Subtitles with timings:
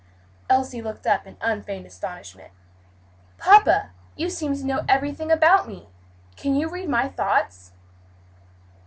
[0.49, 2.51] Elsie looked up in unfeigned astonishment.
[3.37, 3.91] "Papa!
[4.15, 5.89] you seem to know everything about me.
[6.35, 7.73] Can you read my thoughts?"